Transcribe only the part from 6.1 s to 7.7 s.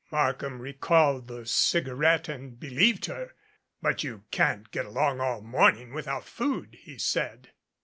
food," he said.